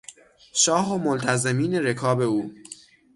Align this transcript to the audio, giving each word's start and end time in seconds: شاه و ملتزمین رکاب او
شاه 0.53 0.91
و 0.93 0.97
ملتزمین 0.97 1.73
رکاب 1.83 2.19
او 2.19 2.53